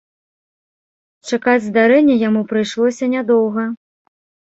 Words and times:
Чакаць 1.29 1.63
здарэння 1.67 2.17
яму 2.27 2.45
прыйшлося 2.55 3.15
нядоўга. 3.17 3.71